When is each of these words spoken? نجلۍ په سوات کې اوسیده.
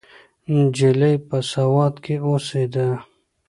نجلۍ 0.53 1.15
په 1.27 1.37
سوات 1.51 1.95
کې 2.03 2.15
اوسیده. 2.27 2.87